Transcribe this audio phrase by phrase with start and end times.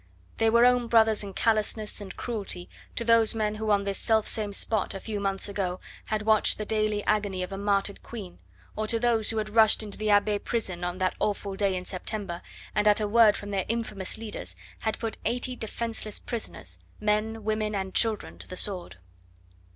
[0.37, 4.27] They were own brothers in callousness and cruelty to those men who on this self
[4.27, 8.39] same spot a few months ago had watched the daily agony of a martyred Queen,
[8.75, 11.85] or to those who had rushed into the Abbaye prison on that awful day in
[11.85, 12.41] September,
[12.73, 17.75] and at a word from their infamous leaders had put eighty defenceless prisoners men, women,
[17.75, 18.97] and children to the sword.